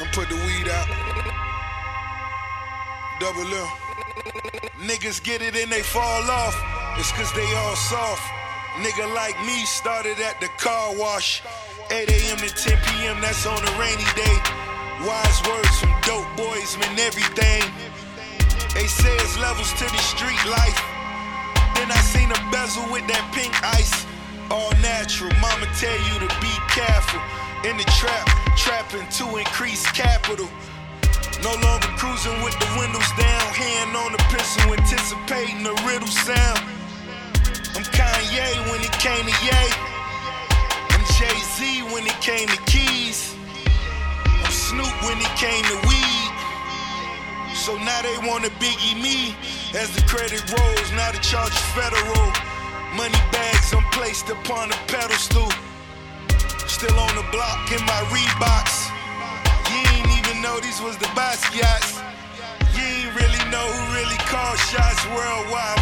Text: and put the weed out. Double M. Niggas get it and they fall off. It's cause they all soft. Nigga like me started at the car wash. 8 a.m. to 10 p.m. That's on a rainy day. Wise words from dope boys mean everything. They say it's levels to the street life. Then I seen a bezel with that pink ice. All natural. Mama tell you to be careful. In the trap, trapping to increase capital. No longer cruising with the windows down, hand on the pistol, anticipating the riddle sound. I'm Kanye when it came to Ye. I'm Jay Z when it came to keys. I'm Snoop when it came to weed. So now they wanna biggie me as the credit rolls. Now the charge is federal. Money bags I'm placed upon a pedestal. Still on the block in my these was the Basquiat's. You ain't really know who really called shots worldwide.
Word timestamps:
and 0.00 0.12
put 0.12 0.28
the 0.28 0.36
weed 0.46 0.68
out. 0.68 0.88
Double 3.18 3.42
M. 3.42 3.68
Niggas 4.84 5.22
get 5.22 5.40
it 5.40 5.56
and 5.56 5.72
they 5.72 5.82
fall 5.82 6.30
off. 6.30 6.56
It's 6.98 7.12
cause 7.12 7.32
they 7.32 7.48
all 7.56 7.76
soft. 7.76 8.22
Nigga 8.84 9.08
like 9.14 9.38
me 9.46 9.64
started 9.64 10.20
at 10.20 10.40
the 10.40 10.48
car 10.58 10.94
wash. 10.96 11.42
8 11.90 12.08
a.m. 12.10 12.36
to 12.38 12.48
10 12.48 12.76
p.m. 12.84 13.20
That's 13.20 13.46
on 13.46 13.56
a 13.56 13.72
rainy 13.80 14.04
day. 14.16 14.36
Wise 15.08 15.40
words 15.48 15.80
from 15.80 15.92
dope 16.04 16.28
boys 16.36 16.76
mean 16.76 16.98
everything. 17.00 17.64
They 18.74 18.86
say 18.86 19.12
it's 19.16 19.38
levels 19.38 19.72
to 19.80 19.84
the 19.84 20.02
street 20.04 20.42
life. 20.44 20.80
Then 21.76 21.88
I 21.88 22.00
seen 22.12 22.28
a 22.28 22.40
bezel 22.52 22.84
with 22.92 23.06
that 23.08 23.24
pink 23.32 23.52
ice. 23.64 24.04
All 24.50 24.72
natural. 24.84 25.32
Mama 25.40 25.66
tell 25.80 25.96
you 26.12 26.20
to 26.20 26.28
be 26.40 26.52
careful. 26.68 27.20
In 27.64 27.76
the 27.76 27.88
trap, 27.96 28.45
trapping 28.56 29.06
to 29.20 29.36
increase 29.36 29.84
capital. 29.92 30.48
No 31.44 31.52
longer 31.60 31.88
cruising 32.00 32.40
with 32.42 32.56
the 32.58 32.68
windows 32.80 33.10
down, 33.20 33.46
hand 33.52 33.94
on 33.94 34.12
the 34.12 34.22
pistol, 34.32 34.72
anticipating 34.72 35.62
the 35.62 35.76
riddle 35.84 36.08
sound. 36.08 36.60
I'm 37.76 37.84
Kanye 37.92 38.56
when 38.72 38.80
it 38.80 38.96
came 38.98 39.24
to 39.28 39.36
Ye. 39.44 39.62
I'm 40.90 41.04
Jay 41.20 41.38
Z 41.54 41.82
when 41.92 42.06
it 42.06 42.18
came 42.24 42.48
to 42.48 42.60
keys. 42.64 43.36
I'm 44.26 44.50
Snoop 44.50 44.96
when 45.04 45.18
it 45.20 45.34
came 45.36 45.62
to 45.62 45.78
weed. 45.86 46.32
So 47.54 47.76
now 47.76 48.00
they 48.00 48.16
wanna 48.26 48.48
biggie 48.56 48.96
me 49.00 49.36
as 49.76 49.94
the 49.94 50.02
credit 50.08 50.40
rolls. 50.48 50.88
Now 50.92 51.12
the 51.12 51.18
charge 51.18 51.52
is 51.52 51.68
federal. 51.76 52.32
Money 52.96 53.20
bags 53.30 53.74
I'm 53.74 53.84
placed 53.92 54.30
upon 54.30 54.72
a 54.72 54.78
pedestal. 54.88 55.52
Still 56.66 56.98
on 56.98 57.14
the 57.14 57.24
block 57.32 57.72
in 57.72 57.84
my 57.84 57.95
these 60.76 60.84
was 60.84 60.96
the 60.98 61.06
Basquiat's. 61.06 62.00
You 62.76 62.82
ain't 62.82 63.14
really 63.14 63.50
know 63.50 63.66
who 63.66 63.94
really 63.94 64.18
called 64.28 64.58
shots 64.58 65.06
worldwide. 65.06 65.76